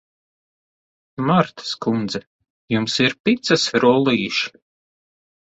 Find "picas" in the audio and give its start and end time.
3.29-3.69